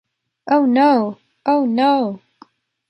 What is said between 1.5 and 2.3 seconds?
no!